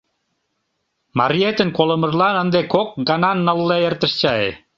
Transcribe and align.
Мариетын 1.17 1.69
колымыжлан 1.77 2.35
ынде 2.43 2.61
кок 2.73 2.89
гана 3.09 3.31
нылле 3.45 3.77
эртыш 3.87 4.13
чай. 4.21 4.43